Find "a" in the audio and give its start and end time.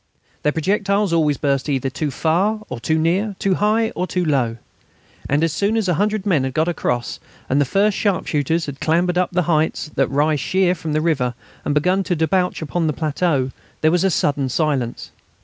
5.87-5.93, 14.03-14.09